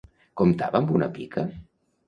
[0.41, 1.47] Comptava amb una pica?